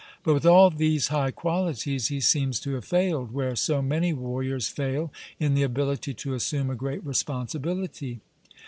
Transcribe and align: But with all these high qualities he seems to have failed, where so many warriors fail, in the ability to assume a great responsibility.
But 0.23 0.33
with 0.33 0.47
all 0.47 0.71
these 0.71 1.09
high 1.09 1.29
qualities 1.29 2.07
he 2.07 2.19
seems 2.21 2.59
to 2.61 2.73
have 2.73 2.85
failed, 2.85 3.31
where 3.33 3.55
so 3.55 3.83
many 3.83 4.13
warriors 4.13 4.67
fail, 4.67 5.13
in 5.39 5.53
the 5.53 5.61
ability 5.61 6.15
to 6.15 6.33
assume 6.33 6.71
a 6.71 6.75
great 6.75 7.05
responsibility. 7.05 8.19